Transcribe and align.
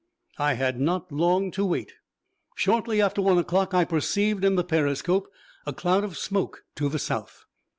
I 0.39 0.53
had 0.53 0.79
not 0.79 1.11
long 1.11 1.51
to 1.51 1.63
wait. 1.63 1.93
Shortly 2.55 3.03
after 3.03 3.21
one 3.21 3.37
o'clock 3.37 3.75
I 3.75 3.85
perceived 3.85 4.43
in 4.43 4.55
the 4.55 4.63
periscope 4.63 5.29
a 5.63 5.73
cloud 5.73 6.03
of 6.03 6.17
smoke 6.17 6.63
to 6.77 6.89
the 6.89 6.97
south. 6.97 7.45